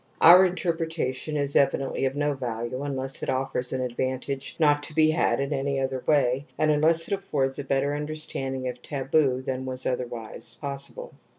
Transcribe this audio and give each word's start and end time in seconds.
Our 0.19 0.45
intrepretation 0.49 1.37
is 1.37 1.55
evidently 1.55 2.05
of 2.05 2.15
no 2.15 2.33
value 2.33 2.79
imless 2.79 3.21
it 3.21 3.29
affords 3.29 3.71
an 3.71 3.81
advantage 3.83 4.55
not 4.57 4.81
to 4.81 4.95
be 4.95 5.11
had 5.11 5.39
in 5.39 5.53
any 5.53 5.79
other 5.79 6.03
way 6.07 6.47
and 6.57 6.71
imless 6.71 7.05
it 7.07 7.13
affords 7.13 7.59
a 7.59 7.63
better 7.63 7.95
understanding 7.95 8.67
of 8.67 8.81
taboo 8.81 9.43
than 9.43 9.63
was 9.65 9.85
otherwise 9.85 10.55
possible. 10.59 11.13